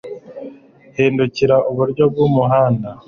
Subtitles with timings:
[0.97, 2.87] Hindukirira iburyo bwumuhanda